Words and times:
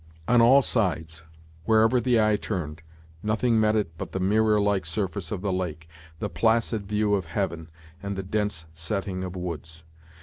On 0.27 0.41
all 0.41 0.63
sides, 0.63 1.21
wherever 1.65 1.99
the 2.01 2.19
eye 2.19 2.35
turned, 2.35 2.81
nothing 3.21 3.59
met 3.59 3.75
it 3.75 3.95
but 3.99 4.13
the 4.13 4.19
mirror 4.19 4.59
like 4.59 4.83
surface 4.87 5.31
of 5.31 5.41
the 5.43 5.53
lake, 5.53 5.87
the 6.17 6.27
placid 6.27 6.87
view 6.87 7.13
of 7.13 7.25
heaven, 7.27 7.69
and 8.01 8.15
the 8.15 8.23
dense 8.23 8.65
setting 8.73 9.23
of 9.23 9.35
woods. 9.35 9.83